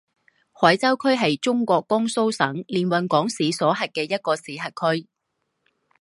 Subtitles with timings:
[0.53, 5.05] 海州区是中国江苏省连云港市所辖的一个市辖区。